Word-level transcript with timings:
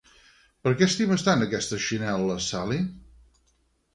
—Per 0.67 0.71
què 0.77 0.85
estimes 0.91 1.25
tant 1.27 1.45
aquestes 1.47 1.83
xinel·les, 1.89 2.47
Sally? 2.55 2.79